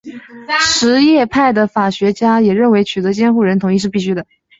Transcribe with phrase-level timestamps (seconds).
[0.61, 4.25] 什叶派的法学家也认为取得监护人同意是必须的。